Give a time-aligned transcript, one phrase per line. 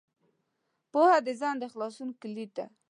[0.91, 2.65] پوهه د ذهن د خلاصون کلید دی.